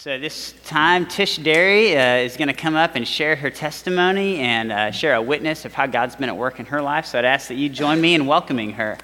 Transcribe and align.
So, 0.00 0.16
this 0.16 0.54
time, 0.64 1.06
Tish 1.06 1.38
Derry 1.38 1.98
uh, 1.98 2.18
is 2.18 2.36
going 2.36 2.46
to 2.46 2.54
come 2.54 2.76
up 2.76 2.94
and 2.94 3.06
share 3.06 3.34
her 3.34 3.50
testimony 3.50 4.38
and 4.38 4.70
uh, 4.70 4.92
share 4.92 5.16
a 5.16 5.20
witness 5.20 5.64
of 5.64 5.74
how 5.74 5.88
God's 5.88 6.14
been 6.14 6.28
at 6.28 6.36
work 6.36 6.60
in 6.60 6.66
her 6.66 6.80
life. 6.80 7.04
So, 7.04 7.18
I'd 7.18 7.24
ask 7.24 7.48
that 7.48 7.56
you 7.56 7.68
join 7.68 8.00
me 8.00 8.14
in 8.14 8.24
welcoming 8.24 8.74
her. 8.74 8.96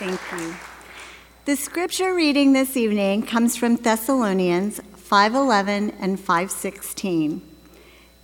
Thank 0.00 0.20
you. 0.32 0.56
The 1.44 1.54
scripture 1.54 2.12
reading 2.12 2.52
this 2.52 2.76
evening 2.76 3.22
comes 3.22 3.54
from 3.54 3.76
Thessalonians 3.76 4.80
5:11 4.96 5.94
and 6.00 6.18
5:16. 6.18 7.42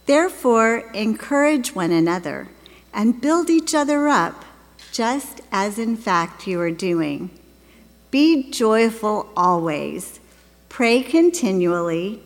Therefore, 0.06 0.90
encourage 0.94 1.76
one 1.76 1.92
another 1.92 2.48
and 2.92 3.20
build 3.20 3.48
each 3.48 3.72
other 3.72 4.08
up, 4.08 4.44
just 4.90 5.42
as 5.52 5.78
in 5.78 5.96
fact 5.96 6.48
you 6.48 6.60
are 6.60 6.72
doing. 6.72 7.30
Be 8.14 8.48
joyful 8.48 9.28
always. 9.36 10.20
Pray 10.68 11.02
continually. 11.02 12.22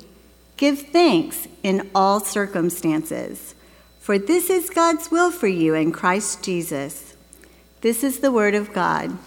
Give 0.58 0.78
thanks 0.78 1.48
in 1.62 1.88
all 1.94 2.20
circumstances, 2.20 3.54
for 3.98 4.18
this 4.18 4.50
is 4.50 4.68
God's 4.68 5.10
will 5.10 5.30
for 5.30 5.46
you 5.46 5.72
in 5.72 5.92
Christ 5.92 6.44
Jesus. 6.44 7.16
This 7.80 8.04
is 8.04 8.20
the 8.20 8.30
word 8.30 8.54
of 8.54 8.74
God. 8.74 9.18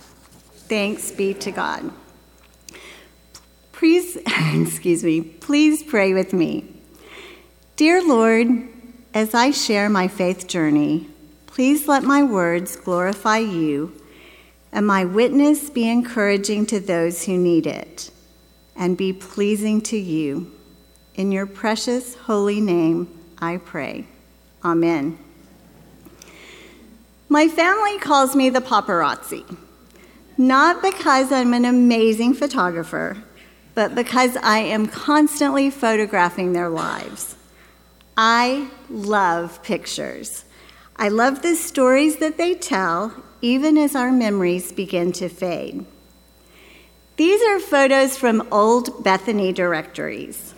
Thanks 0.70 1.11
be 1.11 1.34
to 1.34 1.49
God. 1.49 1.91
Please, 3.71 4.15
excuse 4.53 5.03
me, 5.03 5.21
please 5.21 5.81
pray 5.81 6.13
with 6.13 6.31
me. 6.31 6.71
Dear 7.75 8.07
Lord, 8.07 8.67
as 9.15 9.34
I 9.34 9.49
share 9.49 9.89
my 9.89 10.07
faith 10.07 10.48
journey, 10.48 11.09
please 11.48 11.87
let 11.87 12.03
my 12.03 12.21
words 12.21 12.75
glorify 12.75 13.39
you 13.39 13.99
and 14.71 14.88
my 14.88 15.05
witness 15.05 15.70
be 15.70 15.89
encouraging 15.89 16.66
to 16.67 16.79
those 16.79 17.25
who 17.25 17.38
need 17.38 17.67
it 17.67 18.12
and 18.75 18.98
be 18.98 19.13
pleasing 19.13 19.81
to 19.81 19.98
you. 19.98 20.51
In 21.15 21.32
your 21.32 21.45
precious 21.45 22.15
holy 22.15 22.62
name, 22.62 23.07
I 23.40 23.57
pray. 23.57 24.07
Amen. 24.63 25.18
My 27.27 27.48
family 27.48 27.98
calls 27.99 28.35
me 28.35 28.49
the 28.49 28.62
paparazzi, 28.62 29.57
not 30.37 30.82
because 30.82 31.32
I'm 31.32 31.54
an 31.54 31.65
amazing 31.65 32.34
photographer, 32.34 33.17
but 33.73 33.95
because 33.95 34.35
I 34.38 34.60
am 34.60 34.88
constantly 34.88 35.70
photographing 35.70 36.54
their 36.54 36.70
lives. 36.70 37.35
I 38.17 38.70
love 38.90 39.63
pictures. 39.63 40.45
I 40.98 41.07
love 41.07 41.41
the 41.41 41.55
stories 41.55 42.17
that 42.17 42.38
they 42.38 42.54
tell, 42.54 43.13
even 43.41 43.77
as 43.77 43.95
our 43.95 44.11
memories 44.11 44.71
begin 44.71 45.11
to 45.13 45.29
fade. 45.29 45.85
These 47.17 47.41
are 47.43 47.59
photos 47.59 48.17
from 48.17 48.48
old 48.51 49.03
Bethany 49.03 49.51
directories. 49.51 50.53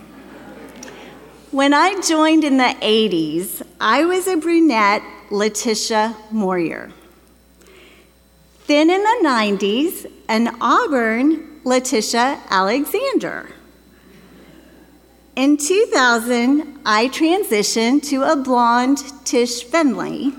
When 1.52 1.73
I 1.73 2.02
joined 2.02 2.44
in 2.44 2.58
the 2.58 2.75
80s, 2.81 3.62
I 3.80 4.06
was 4.06 4.28
a 4.28 4.38
brunette, 4.38 5.03
Letitia 5.30 6.16
Moyer. 6.31 6.92
Then 8.67 8.90
in 8.90 9.03
the 9.03 9.20
90s, 9.28 10.12
an 10.28 10.56
auburn, 10.62 11.62
Letitia 11.64 12.42
Alexander. 12.50 13.50
In 15.36 15.58
2000, 15.58 16.80
I 16.86 17.08
transitioned 17.09 18.03
to 18.09 18.23
a 18.23 18.36
blonde 18.36 19.03
Tish 19.25 19.64
Finley. 19.64 20.34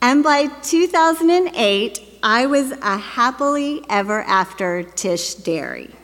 And 0.00 0.22
by 0.22 0.46
2008, 0.62 2.00
I 2.22 2.46
was 2.46 2.72
a 2.72 2.98
happily 2.98 3.82
ever 3.88 4.22
after 4.22 4.82
Tish 4.82 5.34
Derry. 5.34 5.94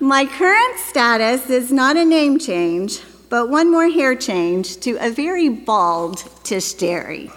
My 0.00 0.26
current 0.26 0.78
status 0.78 1.50
is 1.50 1.72
not 1.72 1.96
a 1.96 2.04
name 2.04 2.38
change, 2.38 3.00
but 3.28 3.50
one 3.50 3.70
more 3.70 3.88
hair 3.88 4.14
change 4.14 4.78
to 4.80 4.96
a 5.04 5.10
very 5.10 5.48
bald 5.48 6.22
Tish 6.44 6.74
Derry. 6.74 7.30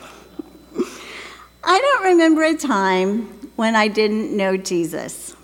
I 1.64 1.80
don't 1.80 2.04
remember 2.04 2.44
a 2.44 2.56
time 2.56 3.24
when 3.56 3.76
I 3.76 3.88
didn't 3.88 4.36
know 4.36 4.58
Jesus. 4.58 5.36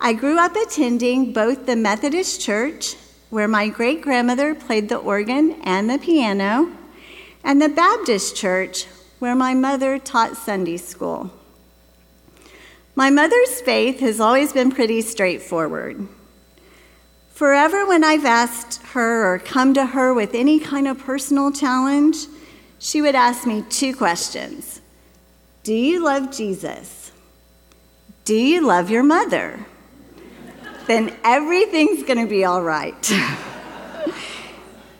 I 0.00 0.12
grew 0.12 0.38
up 0.38 0.56
attending 0.56 1.32
both 1.32 1.66
the 1.66 1.76
Methodist 1.76 2.40
Church, 2.40 2.94
where 3.30 3.48
my 3.48 3.68
great 3.68 4.02
grandmother 4.02 4.54
played 4.54 4.88
the 4.88 4.96
organ 4.96 5.60
and 5.62 5.88
the 5.88 5.98
piano, 5.98 6.70
and 7.44 7.60
the 7.60 7.68
Baptist 7.68 8.34
Church, 8.34 8.86
where 9.20 9.36
my 9.36 9.54
mother 9.54 9.98
taught 9.98 10.36
Sunday 10.36 10.78
school. 10.78 11.30
My 12.96 13.10
mother's 13.10 13.60
faith 13.60 14.00
has 14.00 14.18
always 14.18 14.52
been 14.52 14.72
pretty 14.72 15.02
straightforward. 15.02 16.08
Forever, 17.32 17.86
when 17.86 18.02
I've 18.02 18.24
asked 18.24 18.82
her 18.92 19.32
or 19.32 19.38
come 19.38 19.74
to 19.74 19.86
her 19.86 20.14
with 20.14 20.34
any 20.34 20.58
kind 20.58 20.88
of 20.88 20.98
personal 20.98 21.52
challenge, 21.52 22.16
she 22.78 23.02
would 23.02 23.14
ask 23.14 23.46
me 23.46 23.62
two 23.68 23.94
questions 23.94 24.80
Do 25.62 25.74
you 25.74 26.02
love 26.02 26.34
Jesus? 26.34 27.12
Do 28.24 28.34
you 28.34 28.66
love 28.66 28.90
your 28.90 29.02
mother? 29.02 29.66
then 30.86 31.14
everything's 31.24 32.02
going 32.02 32.18
to 32.18 32.26
be 32.26 32.44
all 32.44 32.62
right. 32.62 33.12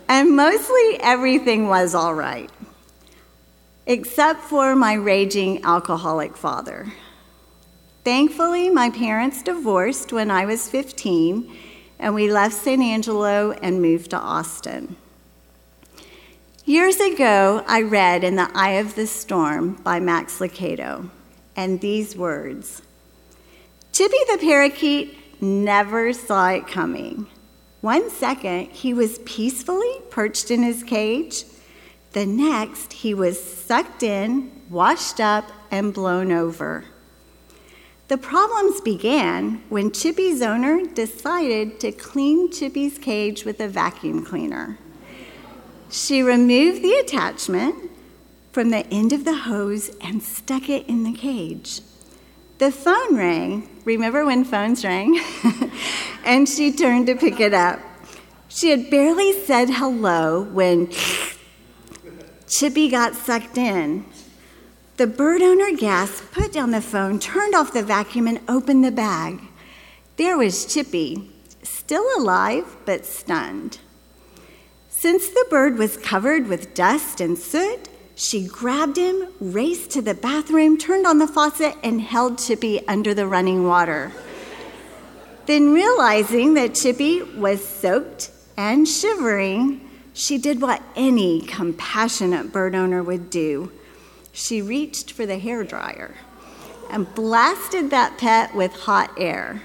and 0.08 0.36
mostly 0.36 0.98
everything 1.00 1.68
was 1.68 1.94
all 1.94 2.14
right, 2.14 2.50
except 3.86 4.40
for 4.42 4.74
my 4.74 4.94
raging 4.94 5.64
alcoholic 5.64 6.36
father. 6.36 6.92
Thankfully, 8.04 8.68
my 8.68 8.90
parents 8.90 9.42
divorced 9.42 10.12
when 10.12 10.30
I 10.30 10.44
was 10.44 10.68
15, 10.68 11.56
and 11.98 12.14
we 12.14 12.30
left 12.30 12.54
San 12.54 12.82
Angelo 12.82 13.52
and 13.52 13.80
moved 13.80 14.10
to 14.10 14.18
Austin. 14.18 14.96
Years 16.66 16.98
ago, 17.00 17.62
I 17.66 17.82
read 17.82 18.24
In 18.24 18.36
the 18.36 18.50
Eye 18.54 18.72
of 18.72 18.94
the 18.94 19.06
Storm 19.06 19.74
by 19.82 20.00
Max 20.00 20.38
Lucado, 20.38 21.10
and 21.56 21.80
these 21.80 22.16
words 22.16 22.82
Chippy 23.92 24.16
the 24.30 24.38
parakeet 24.38 25.16
never 25.40 26.12
saw 26.12 26.50
it 26.50 26.66
coming. 26.66 27.26
One 27.84 28.08
second, 28.08 28.70
he 28.70 28.94
was 28.94 29.18
peacefully 29.26 29.92
perched 30.08 30.50
in 30.50 30.62
his 30.62 30.82
cage. 30.82 31.44
The 32.12 32.24
next, 32.24 32.94
he 32.94 33.12
was 33.12 33.38
sucked 33.38 34.02
in, 34.02 34.62
washed 34.70 35.20
up, 35.20 35.52
and 35.70 35.92
blown 35.92 36.32
over. 36.32 36.86
The 38.08 38.16
problems 38.16 38.80
began 38.80 39.62
when 39.68 39.92
Chippy's 39.92 40.40
owner 40.40 40.86
decided 40.94 41.78
to 41.80 41.92
clean 41.92 42.50
Chippy's 42.50 42.96
cage 42.96 43.44
with 43.44 43.60
a 43.60 43.68
vacuum 43.68 44.24
cleaner. 44.24 44.78
She 45.90 46.22
removed 46.22 46.80
the 46.80 46.94
attachment 46.94 47.90
from 48.50 48.70
the 48.70 48.86
end 48.86 49.12
of 49.12 49.26
the 49.26 49.40
hose 49.40 49.90
and 50.00 50.22
stuck 50.22 50.70
it 50.70 50.86
in 50.86 51.02
the 51.02 51.12
cage. 51.12 51.82
The 52.56 52.72
phone 52.72 53.14
rang. 53.14 53.68
Remember 53.84 54.24
when 54.24 54.46
phones 54.46 54.86
rang? 54.86 55.20
and 56.24 56.48
she 56.48 56.72
turned 56.72 57.06
to 57.06 57.14
pick 57.14 57.40
it 57.40 57.54
up. 57.54 57.80
She 58.48 58.70
had 58.70 58.90
barely 58.90 59.32
said 59.32 59.70
hello 59.70 60.42
when 60.42 60.90
Chippy 62.48 62.88
got 62.88 63.14
sucked 63.14 63.58
in. 63.58 64.04
The 64.96 65.06
bird 65.06 65.42
owner 65.42 65.76
gasped, 65.76 66.30
put 66.32 66.52
down 66.52 66.70
the 66.70 66.80
phone, 66.80 67.18
turned 67.18 67.54
off 67.54 67.72
the 67.72 67.82
vacuum, 67.82 68.28
and 68.28 68.40
opened 68.48 68.84
the 68.84 68.92
bag. 68.92 69.40
There 70.16 70.38
was 70.38 70.66
Chippy, 70.72 71.32
still 71.64 72.06
alive 72.16 72.76
but 72.84 73.04
stunned. 73.04 73.78
Since 74.88 75.28
the 75.30 75.46
bird 75.50 75.76
was 75.76 75.96
covered 75.96 76.46
with 76.46 76.74
dust 76.74 77.20
and 77.20 77.36
soot, 77.36 77.88
she 78.14 78.46
grabbed 78.46 78.96
him, 78.96 79.26
raced 79.40 79.90
to 79.90 80.02
the 80.02 80.14
bathroom, 80.14 80.78
turned 80.78 81.06
on 81.06 81.18
the 81.18 81.26
faucet, 81.26 81.74
and 81.82 82.00
held 82.00 82.38
Chippy 82.38 82.86
under 82.86 83.12
the 83.12 83.26
running 83.26 83.66
water. 83.66 84.12
Then, 85.46 85.72
realizing 85.72 86.54
that 86.54 86.74
Chippy 86.74 87.22
was 87.22 87.62
soaked 87.62 88.30
and 88.56 88.88
shivering, 88.88 89.80
she 90.14 90.38
did 90.38 90.62
what 90.62 90.82
any 90.96 91.40
compassionate 91.42 92.52
bird 92.52 92.74
owner 92.74 93.02
would 93.02 93.28
do. 93.28 93.70
She 94.32 94.62
reached 94.62 95.12
for 95.12 95.26
the 95.26 95.38
hair 95.38 95.62
dryer 95.64 96.14
and 96.90 97.12
blasted 97.14 97.90
that 97.90 98.16
pet 98.16 98.54
with 98.54 98.72
hot 98.72 99.10
air. 99.18 99.62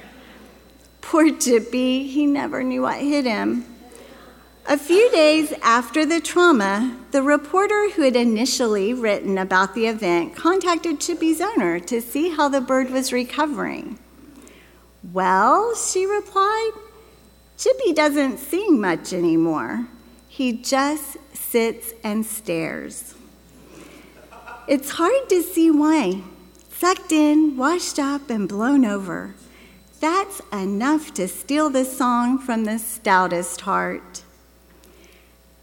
Poor 1.02 1.32
Chippy, 1.32 2.08
he 2.08 2.26
never 2.26 2.62
knew 2.64 2.82
what 2.82 3.00
hit 3.00 3.26
him. 3.26 3.66
A 4.68 4.78
few 4.78 5.10
days 5.12 5.54
after 5.64 6.06
the 6.06 6.20
trauma, 6.20 6.96
the 7.12 7.24
reporter 7.24 7.90
who 7.92 8.04
had 8.04 8.16
initially 8.16 8.94
written 8.94 9.38
about 9.38 9.74
the 9.74 9.88
event 9.88 10.36
contacted 10.36 11.00
Chippy's 11.00 11.42
owner 11.42 11.80
to 11.80 12.02
see 12.02 12.30
how 12.30 12.50
the 12.50 12.62
bird 12.62 12.92
was 12.92 13.14
recovering. 13.14 13.98
Well, 15.04 15.76
she 15.76 16.06
replied, 16.06 16.72
Chippy 17.58 17.94
doesn't 17.94 18.38
sing 18.38 18.80
much 18.80 19.14
anymore. 19.14 19.88
He 20.28 20.54
just 20.54 21.18
sits 21.34 21.94
and 22.04 22.26
stares. 22.26 23.16
It's 24.68 24.92
hard 24.92 25.30
to 25.30 25.42
see 25.42 25.72
why. 25.72 26.22
sucked 26.72 27.12
in, 27.12 27.58
washed 27.58 28.00
up, 28.00 28.30
and 28.30 28.48
blown 28.48 28.86
over. 28.86 29.36
That's 30.00 30.42
enough 30.54 31.14
to 31.16 31.28
steal 31.28 31.70
the 31.70 31.84
song 31.84 32.38
from 32.38 32.64
the 32.64 32.80
stoutest 32.80 33.62
heart. 33.62 34.24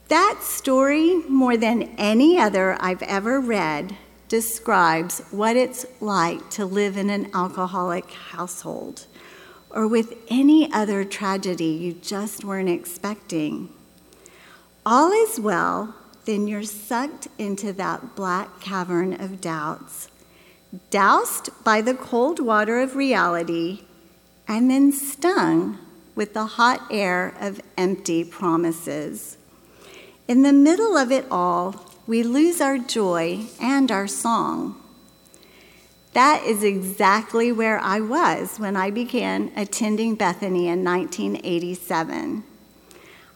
That 0.09 0.41
story, 0.43 1.23
more 1.29 1.57
than 1.57 1.95
any 1.97 2.39
other 2.39 2.77
I've 2.81 3.03
ever 3.03 3.41
read, 3.41 3.97
describes 4.29 5.23
what 5.31 5.57
it's 5.57 5.87
like 6.01 6.51
to 6.51 6.67
live 6.67 6.99
in 6.99 7.09
an 7.09 7.31
alcoholic 7.33 8.11
household 8.11 9.07
or 9.77 9.87
with 9.87 10.15
any 10.29 10.73
other 10.73 11.05
tragedy 11.05 11.67
you 11.67 11.93
just 11.93 12.43
weren't 12.43 12.71
expecting. 12.71 13.69
All 14.87 15.13
is 15.13 15.39
well, 15.39 15.95
then 16.25 16.49
you're 16.49 16.63
sucked 16.63 17.29
into 17.37 17.75
that 17.75 18.17
black 18.17 18.59
cavern 18.59 19.21
of 19.21 19.43
doubts, 19.43 20.09
doused 20.89 21.51
by 21.63 21.83
the 21.83 21.93
cold 21.95 22.41
water 22.41 22.81
of 22.81 22.97
reality, 22.97 23.83
and 24.49 24.71
then 24.71 24.93
stung 24.93 25.79
with 26.15 26.33
the 26.33 26.47
hot 26.47 26.81
air 26.91 27.35
of 27.39 27.61
empty 27.77 28.25
promises. 28.25 29.37
In 30.27 30.41
the 30.41 30.55
middle 30.55 30.97
of 30.97 31.13
it 31.13 31.27
all, 31.31 31.93
we 32.07 32.23
lose 32.23 32.63
our 32.63 32.79
joy 32.79 33.45
and 33.61 33.93
our 33.93 34.07
song. 34.07 34.83
That 36.17 36.45
is 36.45 36.65
exactly 36.65 37.53
where 37.53 37.79
I 37.79 38.01
was 38.01 38.59
when 38.59 38.75
I 38.75 38.91
began 38.91 39.53
attending 39.55 40.15
Bethany 40.15 40.67
in 40.67 40.83
1987. 40.83 42.43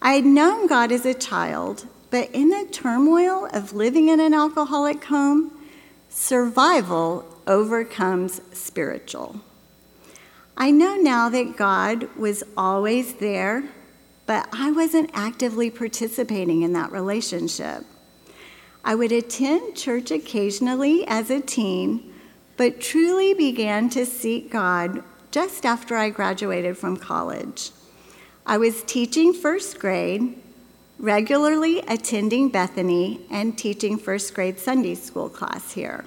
I 0.00 0.12
had 0.14 0.24
known 0.24 0.66
God 0.66 0.90
as 0.90 1.04
a 1.04 1.12
child, 1.12 1.86
but 2.10 2.30
in 2.30 2.48
the 2.48 2.66
turmoil 2.72 3.50
of 3.52 3.74
living 3.74 4.08
in 4.08 4.18
an 4.18 4.32
alcoholic 4.32 5.04
home, 5.04 5.52
survival 6.08 7.26
overcomes 7.46 8.40
spiritual. 8.54 9.42
I 10.56 10.70
know 10.70 10.96
now 10.96 11.28
that 11.28 11.58
God 11.58 12.08
was 12.16 12.42
always 12.56 13.12
there, 13.16 13.64
but 14.24 14.48
I 14.54 14.70
wasn't 14.70 15.10
actively 15.12 15.68
participating 15.68 16.62
in 16.62 16.72
that 16.72 16.92
relationship. 16.92 17.84
I 18.82 18.94
would 18.94 19.12
attend 19.12 19.76
church 19.76 20.10
occasionally 20.10 21.06
as 21.06 21.28
a 21.28 21.42
teen, 21.42 22.09
but 22.60 22.78
truly 22.78 23.32
began 23.32 23.88
to 23.88 24.04
seek 24.04 24.50
God 24.50 25.02
just 25.30 25.64
after 25.64 25.96
I 25.96 26.10
graduated 26.10 26.76
from 26.76 26.98
college. 26.98 27.70
I 28.44 28.58
was 28.58 28.82
teaching 28.82 29.32
first 29.32 29.78
grade, 29.78 30.36
regularly 30.98 31.78
attending 31.88 32.50
Bethany, 32.50 33.22
and 33.30 33.56
teaching 33.56 33.96
first 33.96 34.34
grade 34.34 34.58
Sunday 34.60 34.94
school 34.94 35.30
class 35.30 35.72
here. 35.72 36.04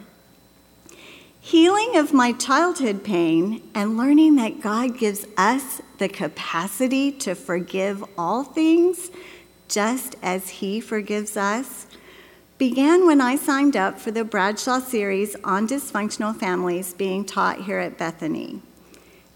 Healing 1.42 1.98
of 1.98 2.14
my 2.14 2.34
childhood 2.34 3.04
pain 3.04 3.68
and 3.74 3.98
learning 3.98 4.36
that 4.36 4.62
God 4.62 5.00
gives 5.00 5.26
us 5.36 5.82
the 5.98 6.08
capacity 6.08 7.12
to 7.14 7.34
forgive 7.34 8.04
all 8.16 8.44
things 8.44 9.10
just 9.68 10.18
as 10.22 10.50
He 10.50 10.80
forgives 10.80 11.36
us 11.36 11.88
began 12.58 13.06
when 13.06 13.20
I 13.20 13.36
signed 13.36 13.76
up 13.76 14.00
for 14.00 14.12
the 14.12 14.24
Bradshaw 14.24 14.80
series 14.80 15.36
on 15.44 15.68
dysfunctional 15.68 16.36
families 16.36 16.94
being 16.94 17.26
taught 17.26 17.64
here 17.64 17.80
at 17.80 17.98
Bethany. 17.98 18.62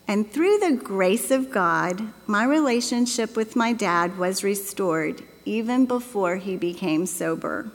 And 0.07 0.31
through 0.31 0.59
the 0.59 0.71
grace 0.71 1.31
of 1.31 1.51
God, 1.51 2.01
my 2.25 2.45
relationship 2.45 3.35
with 3.35 3.55
my 3.55 3.73
dad 3.73 4.17
was 4.17 4.43
restored 4.43 5.23
even 5.43 5.85
before 5.85 6.37
he 6.37 6.55
became 6.55 7.05
sober. 7.05 7.71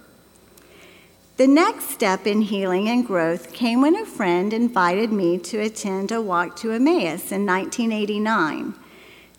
The 1.37 1.47
next 1.47 1.91
step 1.91 2.27
in 2.27 2.43
healing 2.43 2.89
and 2.89 3.07
growth 3.07 3.53
came 3.53 3.81
when 3.81 3.97
a 3.97 4.07
friend 4.07 4.53
invited 4.53 5.13
me 5.13 5.39
to 5.39 5.59
attend 5.59 6.13
a 6.13 6.23
walk 6.23 6.57
to 6.57 6.73
Emmaus 6.73 7.33
in 7.33 7.45
1989. 7.47 8.75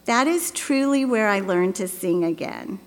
That 0.05 0.27
is 0.27 0.51
truly 0.51 1.05
where 1.05 1.29
I 1.29 1.39
learned 1.39 1.75
to 1.75 1.87
sing 1.87 2.23
again. 2.23 2.79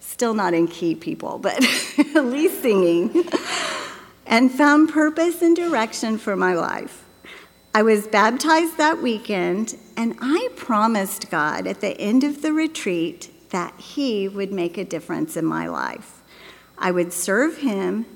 Still 0.00 0.34
not 0.34 0.54
in 0.54 0.68
key, 0.68 0.94
people, 0.94 1.38
but 1.38 1.54
at 1.98 2.24
least 2.24 2.62
singing. 2.62 3.24
and 4.26 4.50
found 4.50 4.90
purpose 4.90 5.42
and 5.42 5.56
direction 5.56 6.18
for 6.18 6.36
my 6.36 6.54
life. 6.54 7.04
I 7.74 7.82
was 7.82 8.06
baptized 8.06 8.76
that 8.78 9.02
weekend, 9.02 9.76
and 9.96 10.16
I 10.20 10.48
promised 10.56 11.30
God 11.30 11.66
at 11.66 11.80
the 11.80 11.98
end 12.00 12.24
of 12.24 12.42
the 12.42 12.52
retreat 12.52 13.30
that 13.50 13.78
He 13.78 14.28
would 14.28 14.52
make 14.52 14.76
a 14.76 14.84
difference 14.84 15.36
in 15.36 15.44
my 15.44 15.68
life. 15.68 16.22
I 16.76 16.90
would 16.90 17.12
serve 17.12 17.58
Him 17.58 18.06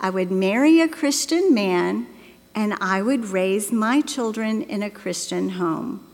I 0.00 0.10
would 0.10 0.30
marry 0.30 0.80
a 0.80 0.88
Christian 0.88 1.52
man, 1.52 2.06
and 2.54 2.74
I 2.80 3.02
would 3.02 3.26
raise 3.26 3.72
my 3.72 4.00
children 4.00 4.62
in 4.62 4.80
a 4.82 4.90
Christian 4.90 5.50
home. 5.50 6.06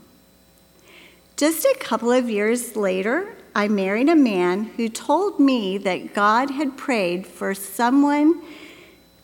Just 1.37 1.65
a 1.65 1.77
couple 1.79 2.11
of 2.11 2.27
years 2.27 2.75
later, 2.75 3.34
I 3.57 3.69
married 3.69 4.09
a 4.09 4.17
man 4.17 4.65
who 4.75 4.89
told 4.89 5.39
me 5.39 5.77
that 5.77 6.13
God 6.13 6.51
had 6.51 6.75
prayed 6.75 7.25
for 7.25 7.53
someone, 7.53 8.41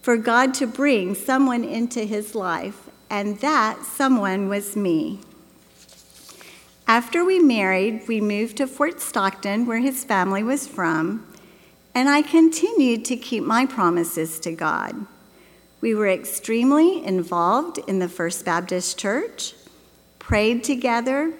for 0.01 0.15
God 0.15 0.53
to 0.53 0.65
bring 0.65 1.15
someone 1.15 1.65
into 1.65 2.05
his 2.05 2.33
life, 2.33 2.89
and 3.09 3.37
that 3.41 3.83
someone 3.83 4.47
was 4.47 4.77
me. 4.77 5.19
After 6.87 7.25
we 7.25 7.39
married, 7.39 8.07
we 8.07 8.21
moved 8.21 8.55
to 8.57 8.67
Fort 8.67 9.01
Stockton, 9.01 9.65
where 9.65 9.79
his 9.79 10.05
family 10.05 10.43
was 10.43 10.65
from, 10.65 11.27
and 11.93 12.07
I 12.07 12.21
continued 12.21 13.03
to 13.05 13.17
keep 13.17 13.43
my 13.43 13.65
promises 13.65 14.39
to 14.39 14.53
God. 14.53 15.07
We 15.81 15.93
were 15.93 16.07
extremely 16.07 17.03
involved 17.05 17.79
in 17.79 17.99
the 17.99 18.07
First 18.07 18.45
Baptist 18.45 18.97
Church, 18.97 19.55
prayed 20.19 20.63
together, 20.63 21.33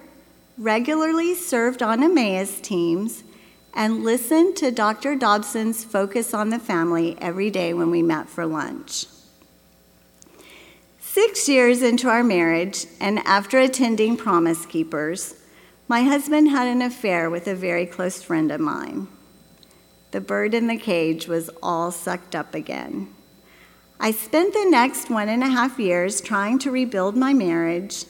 regularly 0.58 1.36
served 1.36 1.82
on 1.82 2.04
Emmaus 2.04 2.60
teams, 2.60 3.24
and 3.74 4.04
listened 4.04 4.56
to 4.58 4.72
Dr. 4.72 5.16
Dobson's 5.16 5.84
Focus 5.84 6.34
on 6.34 6.50
the 6.50 6.60
Family 6.60 7.18
every 7.20 7.50
day 7.50 7.74
when 7.74 7.90
we 7.90 8.02
met 8.02 8.28
for 8.28 8.46
lunch. 8.46 9.06
Six 11.00 11.48
years 11.50 11.82
into 11.82 12.10
our 12.10 12.24
marriage, 12.24 12.86
and 13.00 13.20
after 13.20 13.60
attending 13.60 14.18
Promise 14.18 14.66
Keepers, 14.66 15.36
my 15.88 16.04
husband 16.04 16.50
had 16.50 16.68
an 16.68 16.82
affair 16.82 17.30
with 17.30 17.48
a 17.48 17.56
very 17.56 17.86
close 17.86 18.24
friend 18.24 18.52
of 18.52 18.62
mine. 18.62 19.08
The 20.12 20.22
bird 20.22 20.54
in 20.54 20.68
the 20.68 20.78
cage 20.78 21.28
was 21.28 21.50
all 21.62 21.92
sucked 21.92 22.36
up 22.36 22.54
again. 22.54 23.14
I 24.00 24.12
spent 24.12 24.54
the 24.54 24.70
next 24.70 25.10
one 25.10 25.30
and 25.30 25.44
a 25.44 25.50
half 25.50 25.80
years 25.80 26.22
trying 26.22 26.60
to 26.60 26.72
rebuild 26.72 27.16
my 27.16 27.34
marriage, 27.34 28.06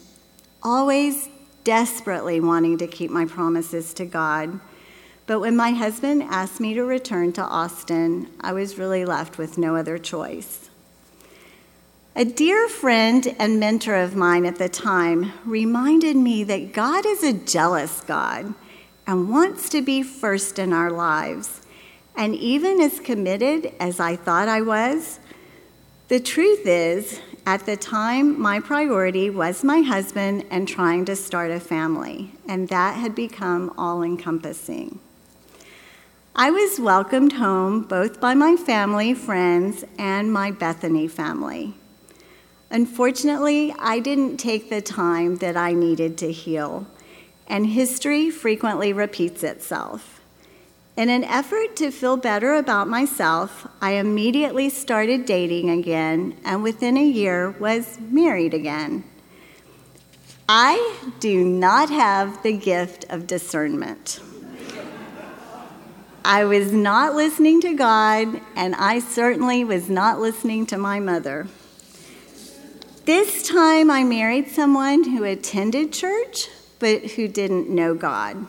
always 0.62 1.28
desperately 1.64 2.40
wanting 2.40 2.78
to 2.78 2.86
keep 2.86 3.10
my 3.10 3.24
promises 3.24 3.94
to 3.94 4.04
God. 4.04 4.60
But 5.26 5.40
when 5.40 5.56
my 5.56 5.70
husband 5.70 6.24
asked 6.24 6.60
me 6.60 6.74
to 6.74 6.82
return 6.82 7.32
to 7.34 7.42
Austin, 7.42 8.28
I 8.40 8.52
was 8.52 8.78
really 8.78 9.04
left 9.04 9.38
with 9.38 9.58
no 9.58 9.76
other 9.76 9.98
choice. 9.98 10.70
A 12.14 12.24
dear 12.24 12.68
friend 12.68 13.34
and 13.38 13.58
mentor 13.58 13.94
of 13.94 14.14
mine 14.14 14.44
at 14.44 14.56
the 14.56 14.68
time 14.68 15.32
reminded 15.46 16.16
me 16.16 16.44
that 16.44 16.74
God 16.74 17.06
is 17.06 17.22
a 17.22 17.32
jealous 17.32 18.02
God 18.02 18.52
and 19.06 19.30
wants 19.30 19.70
to 19.70 19.80
be 19.80 20.02
first 20.02 20.58
in 20.58 20.72
our 20.72 20.90
lives. 20.90 21.62
And 22.14 22.34
even 22.34 22.80
as 22.80 23.00
committed 23.00 23.72
as 23.80 23.98
I 23.98 24.16
thought 24.16 24.48
I 24.48 24.60
was, 24.60 25.20
the 26.08 26.20
truth 26.20 26.66
is, 26.66 27.20
at 27.44 27.66
the 27.66 27.76
time, 27.76 28.40
my 28.40 28.60
priority 28.60 29.28
was 29.28 29.64
my 29.64 29.80
husband 29.80 30.44
and 30.48 30.68
trying 30.68 31.04
to 31.06 31.16
start 31.16 31.50
a 31.50 31.58
family, 31.58 32.32
and 32.46 32.68
that 32.68 32.96
had 32.96 33.16
become 33.16 33.74
all 33.76 34.02
encompassing. 34.02 35.00
I 36.36 36.50
was 36.50 36.80
welcomed 36.80 37.34
home 37.34 37.82
both 37.82 38.20
by 38.20 38.34
my 38.34 38.56
family, 38.56 39.12
friends, 39.12 39.84
and 39.98 40.32
my 40.32 40.52
Bethany 40.52 41.08
family. 41.08 41.74
Unfortunately, 42.70 43.74
I 43.78 43.98
didn't 43.98 44.38
take 44.38 44.70
the 44.70 44.80
time 44.80 45.36
that 45.36 45.56
I 45.56 45.74
needed 45.74 46.16
to 46.18 46.32
heal, 46.32 46.86
and 47.48 47.66
history 47.66 48.30
frequently 48.30 48.94
repeats 48.94 49.42
itself. 49.42 50.21
In 50.94 51.08
an 51.08 51.24
effort 51.24 51.74
to 51.76 51.90
feel 51.90 52.18
better 52.18 52.54
about 52.54 52.86
myself, 52.86 53.66
I 53.80 53.92
immediately 53.92 54.68
started 54.68 55.24
dating 55.24 55.70
again 55.70 56.36
and 56.44 56.62
within 56.62 56.98
a 56.98 57.04
year 57.04 57.52
was 57.52 57.98
married 57.98 58.52
again. 58.52 59.04
I 60.46 60.98
do 61.18 61.44
not 61.44 61.88
have 61.88 62.42
the 62.42 62.52
gift 62.52 63.06
of 63.08 63.26
discernment. 63.26 64.20
I 66.24 66.44
was 66.44 66.72
not 66.72 67.14
listening 67.14 67.62
to 67.62 67.72
God, 67.74 68.40
and 68.54 68.74
I 68.74 68.98
certainly 68.98 69.64
was 69.64 69.88
not 69.88 70.20
listening 70.20 70.66
to 70.66 70.78
my 70.78 71.00
mother. 71.00 71.48
This 73.06 73.48
time 73.48 73.90
I 73.90 74.04
married 74.04 74.48
someone 74.48 75.04
who 75.04 75.24
attended 75.24 75.92
church, 75.92 76.48
but 76.78 77.12
who 77.12 77.28
didn't 77.28 77.70
know 77.70 77.94
God. 77.94 78.46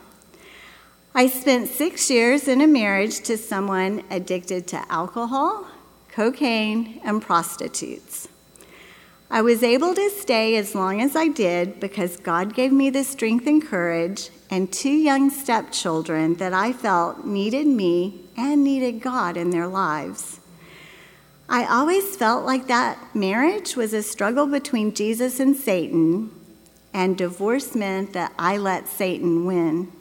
I 1.15 1.27
spent 1.27 1.69
six 1.69 2.09
years 2.09 2.47
in 2.47 2.59
a 2.59 2.65
marriage 2.65 3.19
to 3.25 3.37
someone 3.37 4.03
addicted 4.09 4.65
to 4.69 4.91
alcohol, 4.91 5.67
cocaine, 6.09 6.99
and 7.03 7.21
prostitutes. 7.21 8.27
I 9.29 9.43
was 9.43 9.61
able 9.61 9.93
to 9.93 10.09
stay 10.09 10.55
as 10.55 10.73
long 10.73 11.01
as 11.01 11.15
I 11.15 11.27
did 11.27 11.79
because 11.79 12.17
God 12.17 12.55
gave 12.55 12.71
me 12.71 12.89
the 12.89 13.03
strength 13.03 13.45
and 13.45 13.63
courage 13.63 14.31
and 14.49 14.73
two 14.73 14.89
young 14.89 15.29
stepchildren 15.29 16.33
that 16.35 16.53
I 16.53 16.73
felt 16.73 17.23
needed 17.25 17.67
me 17.67 18.21
and 18.35 18.63
needed 18.63 18.99
God 18.99 19.37
in 19.37 19.51
their 19.51 19.67
lives. 19.67 20.39
I 21.47 21.65
always 21.65 22.15
felt 22.15 22.43
like 22.43 22.65
that 22.67 22.97
marriage 23.15 23.75
was 23.75 23.93
a 23.93 24.01
struggle 24.01 24.47
between 24.47 24.95
Jesus 24.95 25.39
and 25.39 25.55
Satan, 25.55 26.31
and 26.91 27.15
divorce 27.15 27.75
meant 27.75 28.13
that 28.13 28.33
I 28.39 28.57
let 28.57 28.87
Satan 28.87 29.45
win. 29.45 29.91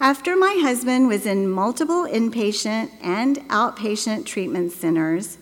After 0.00 0.36
my 0.36 0.60
husband 0.62 1.08
was 1.08 1.26
in 1.26 1.50
multiple 1.50 2.04
inpatient 2.04 2.90
and 3.02 3.36
outpatient 3.48 4.26
treatment 4.26 4.70
centers, 4.70 5.38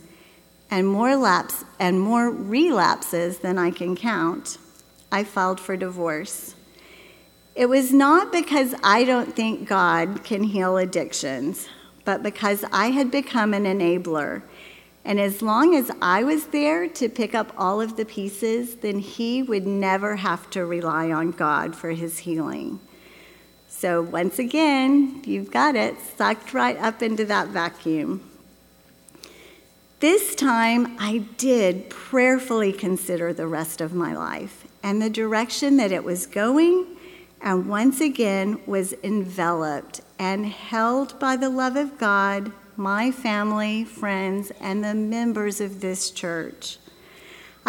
and 0.71 0.89
more 0.89 1.15
lapse 1.15 1.67
and 1.79 2.01
more 2.01 2.31
relapses 2.31 3.39
than 3.39 3.59
I 3.59 3.71
can 3.71 3.95
count, 3.95 4.57
I 5.13 5.25
filed 5.25 5.61
for 5.61 5.77
divorce. 5.77 6.55
It 7.55 7.67
was 7.67 7.93
not 7.93 8.33
because 8.33 8.75
I 8.83 9.05
don't 9.05 9.37
think 9.37 9.69
God 9.69 10.25
can 10.25 10.43
heal 10.43 10.79
addictions, 10.79 11.69
but 12.07 12.23
because 12.23 12.65
I 12.73 12.93
had 12.93 13.11
become 13.11 13.53
an 13.53 13.65
enabler. 13.65 14.41
And 15.05 15.21
as 15.21 15.43
long 15.43 15.75
as 15.75 15.91
I 16.01 16.25
was 16.25 16.47
there 16.47 16.89
to 16.89 17.11
pick 17.11 17.35
up 17.35 17.53
all 17.59 17.79
of 17.83 17.97
the 17.97 18.07
pieces, 18.07 18.77
then 18.77 19.01
he 19.01 19.43
would 19.43 19.67
never 19.67 20.17
have 20.17 20.49
to 20.51 20.65
rely 20.65 21.11
on 21.11 21.31
God 21.31 21.77
for 21.77 21.91
his 21.91 22.21
healing. 22.21 22.81
So, 23.79 24.01
once 24.01 24.39
again, 24.39 25.21
you've 25.27 25.51
got 25.51 25.77
it 25.77 25.97
sucked 26.17 26.55
right 26.55 26.79
up 26.79 27.03
into 27.03 27.27
that 27.27 27.49
vacuum. 27.49 28.23
This 30.01 30.35
time, 30.35 30.97
I 30.99 31.19
did 31.37 31.91
prayerfully 31.91 32.73
consider 32.73 33.35
the 33.35 33.47
rest 33.47 33.83
of 33.83 33.93
my 33.93 34.15
life 34.15 34.67
and 34.83 35.03
the 35.03 35.11
direction 35.11 35.77
that 35.77 35.93
it 35.93 36.05
was 36.05 36.25
going, 36.25 36.87
and 37.43 37.69
once 37.69 38.01
again 38.01 38.61
was 38.65 38.95
enveloped 39.05 40.01
and 40.19 40.47
held 40.47 41.19
by 41.19 41.37
the 41.37 41.51
love 41.51 41.77
of 41.77 41.99
God, 41.99 42.53
my 42.79 43.11
family, 43.11 43.85
friends, 43.85 44.53
and 44.59 44.83
the 44.83 44.95
members 44.95 45.61
of 45.61 45.83
this 45.83 46.11
church. 46.11 46.79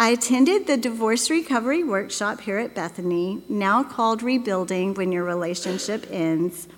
I 0.00 0.10
attended 0.10 0.68
the 0.68 0.76
divorce 0.76 1.28
recovery 1.28 1.82
workshop 1.82 2.42
here 2.42 2.58
at 2.58 2.72
Bethany, 2.72 3.42
now 3.48 3.82
called 3.82 4.22
Rebuilding 4.22 4.94
When 4.94 5.10
Your 5.10 5.24
Relationship 5.24 6.06
Ends 6.08 6.68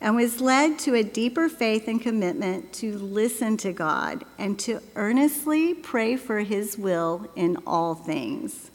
and 0.00 0.14
was 0.14 0.40
led 0.40 0.78
to 0.78 0.94
a 0.94 1.02
deeper 1.02 1.48
faith 1.48 1.88
and 1.88 2.00
commitment 2.00 2.72
to 2.74 2.96
listen 2.96 3.56
to 3.56 3.72
God 3.72 4.24
and 4.38 4.56
to 4.60 4.80
earnestly 4.94 5.74
pray 5.74 6.14
for 6.16 6.38
His 6.38 6.78
will 6.78 7.28
in 7.34 7.56
all 7.66 7.96
things. 7.96 8.70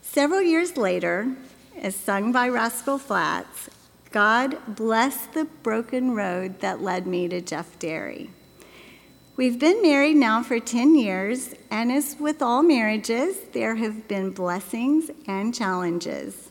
Several 0.00 0.40
years 0.40 0.78
later, 0.78 1.36
as 1.78 1.94
sung 1.94 2.32
by 2.32 2.48
Rascal 2.48 2.96
Flatts, 2.96 3.68
God 4.12 4.56
blessed 4.66 5.34
the 5.34 5.44
broken 5.44 6.14
road 6.14 6.60
that 6.60 6.80
led 6.80 7.06
me 7.06 7.28
to 7.28 7.42
Jeff 7.42 7.78
Derry. 7.78 8.30
We've 9.38 9.60
been 9.60 9.82
married 9.82 10.16
now 10.16 10.42
for 10.42 10.58
10 10.58 10.96
years, 10.96 11.54
and 11.70 11.92
as 11.92 12.16
with 12.18 12.42
all 12.42 12.60
marriages, 12.60 13.36
there 13.52 13.76
have 13.76 14.08
been 14.08 14.32
blessings 14.32 15.12
and 15.28 15.54
challenges. 15.54 16.50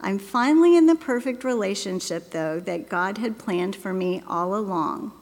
I'm 0.00 0.18
finally 0.18 0.78
in 0.78 0.86
the 0.86 0.94
perfect 0.94 1.44
relationship, 1.44 2.30
though, 2.30 2.58
that 2.60 2.88
God 2.88 3.18
had 3.18 3.38
planned 3.38 3.76
for 3.76 3.92
me 3.92 4.22
all 4.26 4.56
along. 4.56 5.12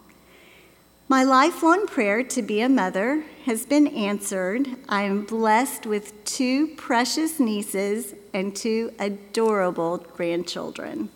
My 1.09 1.25
lifelong 1.25 1.89
prayer 1.89 2.23
to 2.23 2.43
be 2.43 2.61
a 2.61 2.69
mother 2.69 3.25
has 3.45 3.67
been 3.67 3.89
answered. 3.89 4.69
I 4.89 5.03
am 5.03 5.25
blessed 5.25 5.87
with 5.87 6.25
two 6.25 6.69
precious 6.77 7.41
nieces 7.41 8.15
and 8.33 8.55
two 8.55 8.93
adorable 9.01 9.99
grandchildren. 9.99 11.09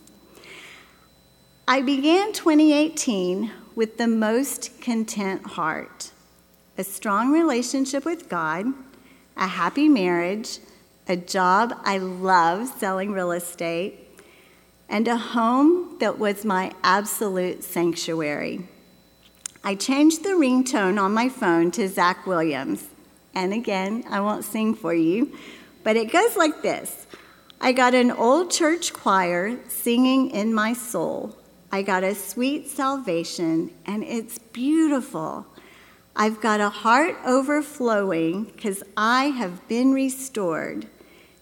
I 1.69 1.83
began 1.83 2.33
2018 2.33 3.53
with 3.79 3.97
the 3.97 4.09
most 4.09 4.81
content 4.81 5.41
heart, 5.47 6.11
a 6.77 6.83
strong 6.83 7.31
relationship 7.31 8.05
with 8.05 8.29
God, 8.29 8.67
a 9.37 9.47
happy 9.47 9.89
marriage, 9.89 10.59
a 11.07 11.17
job 11.17 11.73
I 11.85 11.99
love 11.99 12.67
selling 12.67 13.13
real 13.13 13.31
estate, 13.31 14.21
and 14.89 15.07
a 15.07 15.17
home 15.17 15.97
that 16.01 16.19
was 16.19 16.45
my 16.45 16.73
absolute 16.83 17.63
sanctuary. 17.63 18.67
I 19.63 19.77
changed 19.77 20.25
the 20.25 20.31
ringtone 20.31 21.01
on 21.01 21.15
my 21.15 21.29
phone 21.29 21.71
to 21.71 21.87
Zach 21.87 22.27
Williams. 22.27 22.85
And 23.33 23.53
again, 23.53 24.03
I 24.11 24.19
won't 24.19 24.45
sing 24.45 24.75
for 24.75 24.93
you, 24.93 25.33
but 25.85 25.95
it 25.97 26.11
goes 26.11 26.37
like 26.37 26.63
this 26.63 27.07
I 27.61 27.71
got 27.71 27.95
an 27.95 28.11
old 28.11 28.51
church 28.51 28.93
choir 28.93 29.57
singing 29.69 30.33
in 30.33 30.53
my 30.53 30.73
soul. 30.73 31.37
I 31.71 31.83
got 31.83 32.03
a 32.03 32.15
sweet 32.15 32.69
salvation, 32.69 33.73
and 33.85 34.03
it's 34.03 34.39
beautiful. 34.39 35.47
I've 36.17 36.41
got 36.41 36.61
a 36.61 36.71
heart 36.71 37.17
overflowing 37.27 38.45
because 38.45 38.83
I 38.97 39.27
have 39.27 39.69
been 39.69 39.93
restored. 39.93 40.87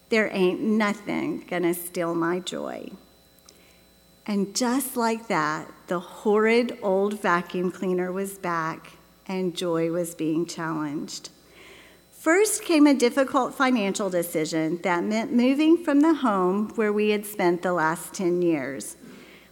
There 0.09 0.29
ain't 0.31 0.59
nothing 0.61 1.45
gonna 1.49 1.73
steal 1.73 2.13
my 2.13 2.39
joy. 2.39 2.91
And 4.25 4.53
just 4.53 4.97
like 4.97 5.27
that, 5.29 5.71
the 5.87 5.99
horrid 5.99 6.77
old 6.81 7.21
vacuum 7.21 7.71
cleaner 7.71 8.11
was 8.11 8.37
back 8.37 8.91
and 9.25 9.55
joy 9.55 9.89
was 9.91 10.13
being 10.13 10.45
challenged. 10.45 11.29
First 12.11 12.63
came 12.63 12.85
a 12.87 12.93
difficult 12.93 13.53
financial 13.53 14.09
decision 14.09 14.81
that 14.81 15.05
meant 15.05 15.31
moving 15.31 15.81
from 15.81 16.01
the 16.01 16.15
home 16.15 16.69
where 16.75 16.91
we 16.91 17.11
had 17.11 17.25
spent 17.25 17.61
the 17.61 17.71
last 17.71 18.13
10 18.13 18.41
years, 18.41 18.96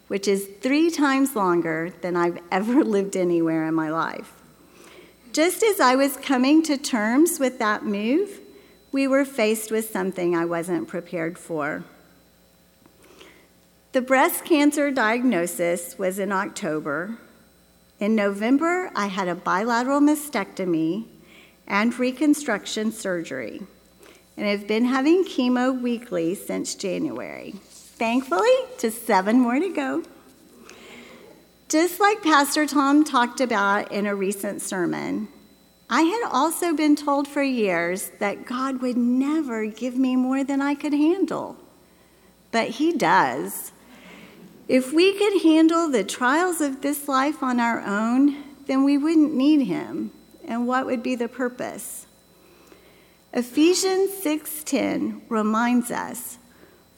which 0.07 0.27
is 0.27 0.49
three 0.61 0.89
times 0.89 1.35
longer 1.35 1.91
than 2.01 2.15
I've 2.15 2.39
ever 2.51 2.83
lived 2.83 3.15
anywhere 3.15 3.67
in 3.67 3.73
my 3.73 3.89
life. 3.89 4.31
Just 5.33 5.63
as 5.63 5.79
I 5.79 5.95
was 5.95 6.15
coming 6.17 6.63
to 6.63 6.77
terms 6.77 7.39
with 7.39 7.59
that 7.59 7.83
move, 7.85 8.39
we 8.91 9.07
were 9.07 9.25
faced 9.25 9.71
with 9.71 9.89
something 9.89 10.35
I 10.35 10.45
wasn't 10.45 10.87
prepared 10.87 11.37
for. 11.37 11.83
The 13.91 14.01
breast 14.01 14.45
cancer 14.45 14.91
diagnosis 14.91 15.97
was 15.97 16.19
in 16.19 16.31
October. 16.31 17.17
In 17.99 18.15
November, 18.15 18.91
I 18.95 19.07
had 19.07 19.27
a 19.27 19.35
bilateral 19.35 20.01
mastectomy 20.01 21.05
and 21.67 21.97
reconstruction 21.97 22.91
surgery, 22.91 23.63
and 24.37 24.45
have 24.45 24.67
been 24.67 24.85
having 24.85 25.23
chemo 25.23 25.77
weekly 25.77 26.35
since 26.35 26.75
January. 26.75 27.55
Thankfully, 27.97 28.51
just 28.77 29.05
seven 29.07 29.39
more 29.39 29.57
to 29.57 29.69
go. 29.69 30.03
Just 31.69 31.99
like 31.99 32.21
Pastor 32.21 32.67
Tom 32.67 33.05
talked 33.05 33.39
about 33.39 33.89
in 33.91 34.05
a 34.05 34.13
recent 34.13 34.61
sermon, 34.61 35.29
I 35.89 36.01
had 36.01 36.29
also 36.29 36.75
been 36.75 36.97
told 36.97 37.25
for 37.25 37.41
years 37.41 38.11
that 38.19 38.45
God 38.45 38.81
would 38.81 38.97
never 38.97 39.65
give 39.65 39.95
me 39.95 40.17
more 40.17 40.43
than 40.43 40.61
I 40.61 40.75
could 40.75 40.93
handle. 40.93 41.55
But 42.51 42.69
He 42.69 42.91
does. 42.91 43.71
If 44.67 44.91
we 44.91 45.17
could 45.17 45.41
handle 45.41 45.89
the 45.89 46.03
trials 46.03 46.59
of 46.59 46.81
this 46.81 47.07
life 47.07 47.41
on 47.41 47.61
our 47.61 47.79
own, 47.79 48.43
then 48.65 48.83
we 48.83 48.97
wouldn't 48.97 49.33
need 49.33 49.67
Him. 49.67 50.11
And 50.45 50.67
what 50.67 50.85
would 50.85 51.01
be 51.01 51.15
the 51.15 51.29
purpose? 51.29 52.07
Ephesians 53.31 54.11
6:10 54.11 55.21
reminds 55.29 55.91
us, 55.91 56.39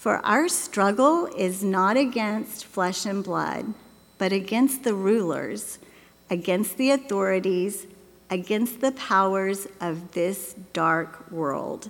"For 0.08 0.26
our 0.26 0.48
struggle 0.48 1.26
is 1.36 1.66
not 1.66 1.98
against 1.98 2.64
flesh 2.64 3.06
and 3.06 3.22
blood, 3.22 3.74
but 4.18 4.32
against 4.32 4.86
the 4.86 4.94
rulers, 4.94 5.80
against 6.30 6.78
the 6.78 6.92
authorities, 6.92 7.88
against 8.30 8.80
the 8.80 8.94
powers 8.94 9.68
of 9.82 10.14
this 10.14 10.56
dark 10.72 11.30
world 11.30 11.90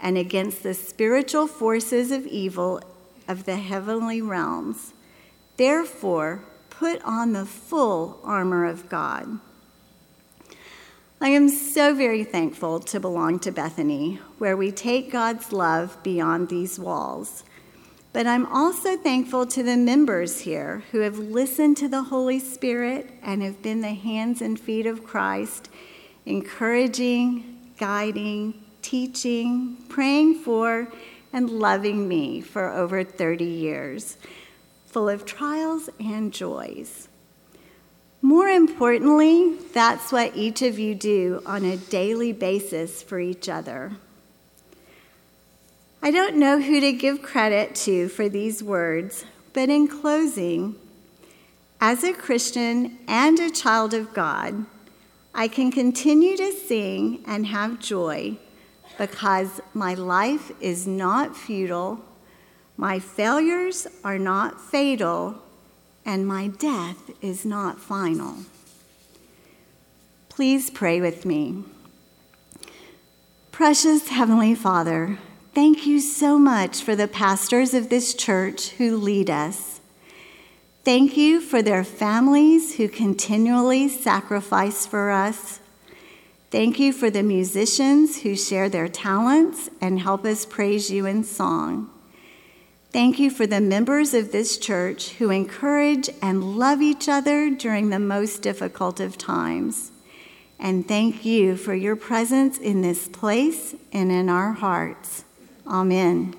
and 0.00 0.18
against 0.18 0.64
the 0.64 0.74
spiritual 0.74 1.46
forces 1.46 2.10
of 2.10 2.26
evil 2.26 2.80
of 3.28 3.44
the 3.44 3.58
heavenly 3.58 4.20
realms. 4.20 4.92
Therefore, 5.56 6.42
put 6.68 7.00
on 7.04 7.32
the 7.32 7.46
full 7.46 8.18
armor 8.24 8.66
of 8.66 8.88
God. 8.88 9.38
I 11.20 11.28
am 11.28 11.48
so 11.48 11.94
very 11.94 12.24
thankful 12.24 12.80
to 12.80 12.98
belong 12.98 13.38
to 13.38 13.52
Bethany, 13.52 14.18
where 14.38 14.56
we 14.56 14.72
take 14.72 15.12
God's 15.12 15.52
love 15.52 15.96
beyond 16.02 16.48
these 16.48 16.76
walls. 16.76 17.44
But 18.12 18.26
I'm 18.26 18.44
also 18.46 18.96
thankful 18.96 19.46
to 19.46 19.62
the 19.62 19.76
members 19.76 20.40
here 20.40 20.84
who 20.92 21.00
have 21.00 21.18
listened 21.18 21.78
to 21.78 21.88
the 21.88 22.02
Holy 22.02 22.38
Spirit 22.38 23.10
and 23.22 23.42
have 23.42 23.62
been 23.62 23.80
the 23.80 23.94
hands 23.94 24.42
and 24.42 24.60
feet 24.60 24.86
of 24.86 25.04
Christ, 25.04 25.70
encouraging, 26.26 27.72
guiding, 27.78 28.62
teaching, 28.82 29.78
praying 29.88 30.40
for, 30.40 30.88
and 31.32 31.48
loving 31.48 32.06
me 32.06 32.42
for 32.42 32.68
over 32.68 33.02
30 33.02 33.44
years, 33.44 34.18
full 34.86 35.08
of 35.08 35.24
trials 35.24 35.88
and 35.98 36.34
joys. 36.34 37.08
More 38.20 38.48
importantly, 38.48 39.56
that's 39.72 40.12
what 40.12 40.36
each 40.36 40.60
of 40.60 40.78
you 40.78 40.94
do 40.94 41.42
on 41.46 41.64
a 41.64 41.78
daily 41.78 42.32
basis 42.32 43.02
for 43.02 43.18
each 43.18 43.48
other. 43.48 43.92
I 46.04 46.10
don't 46.10 46.34
know 46.34 46.60
who 46.60 46.80
to 46.80 46.92
give 46.92 47.22
credit 47.22 47.76
to 47.76 48.08
for 48.08 48.28
these 48.28 48.60
words, 48.60 49.24
but 49.52 49.68
in 49.68 49.86
closing, 49.86 50.74
as 51.80 52.02
a 52.02 52.12
Christian 52.12 52.98
and 53.06 53.38
a 53.38 53.52
child 53.52 53.94
of 53.94 54.12
God, 54.12 54.66
I 55.32 55.46
can 55.46 55.70
continue 55.70 56.36
to 56.38 56.50
sing 56.50 57.22
and 57.24 57.46
have 57.46 57.78
joy 57.78 58.36
because 58.98 59.60
my 59.72 59.94
life 59.94 60.50
is 60.60 60.88
not 60.88 61.36
futile, 61.36 62.00
my 62.76 62.98
failures 62.98 63.86
are 64.02 64.18
not 64.18 64.60
fatal, 64.60 65.40
and 66.04 66.26
my 66.26 66.48
death 66.48 67.12
is 67.20 67.44
not 67.44 67.78
final. 67.78 68.38
Please 70.28 70.68
pray 70.68 71.00
with 71.00 71.24
me. 71.24 71.62
Precious 73.52 74.08
Heavenly 74.08 74.56
Father, 74.56 75.18
thank 75.54 75.86
you 75.86 76.00
so 76.00 76.38
much 76.38 76.82
for 76.82 76.96
the 76.96 77.08
pastors 77.08 77.74
of 77.74 77.88
this 77.88 78.14
church 78.14 78.70
who 78.70 78.96
lead 78.96 79.30
us. 79.30 79.80
Thank 80.84 81.16
you 81.16 81.40
for 81.40 81.62
their 81.62 81.84
families 81.84 82.76
who 82.76 82.88
continually 82.88 83.88
sacrifice 83.88 84.84
for 84.84 85.10
us. 85.10 85.60
Thank 86.50 86.78
you 86.78 86.92
for 86.92 87.08
the 87.08 87.22
musicians 87.22 88.22
who 88.22 88.36
share 88.36 88.68
their 88.68 88.88
talents 88.88 89.70
and 89.80 90.00
help 90.00 90.24
us 90.24 90.44
praise 90.44 90.90
you 90.90 91.06
in 91.06 91.24
song. 91.24 91.88
Thank 92.90 93.18
you 93.18 93.30
for 93.30 93.46
the 93.46 93.60
members 93.60 94.12
of 94.12 94.32
this 94.32 94.58
church 94.58 95.12
who 95.12 95.30
encourage 95.30 96.10
and 96.20 96.58
love 96.58 96.82
each 96.82 97.08
other 97.08 97.48
during 97.48 97.88
the 97.88 97.98
most 97.98 98.42
difficult 98.42 99.00
of 99.00 99.16
times. 99.16 99.92
And 100.58 100.86
thank 100.86 101.24
you 101.24 101.56
for 101.56 101.74
your 101.74 101.96
presence 101.96 102.58
in 102.58 102.82
this 102.82 103.08
place 103.08 103.74
and 103.92 104.12
in 104.12 104.28
our 104.28 104.52
hearts. 104.52 105.24
Amen. 105.66 106.34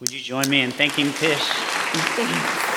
Would 0.00 0.12
you 0.12 0.20
join 0.20 0.48
me 0.50 0.60
in 0.60 0.70
thanking 0.70 1.12
Tish? 1.12 2.73